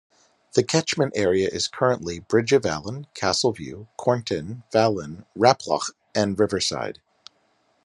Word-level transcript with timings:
The 0.53 0.63
catchment 0.63 1.13
area 1.15 1.47
is 1.47 1.67
currently: 1.67 2.17
Bridge 2.21 2.53
of 2.53 2.65
Allan, 2.65 3.05
Castleview, 3.13 3.87
Cornton, 3.97 4.63
Fallin, 4.71 5.25
Raploch 5.37 5.91
and 6.15 6.39
Riverside. 6.39 6.99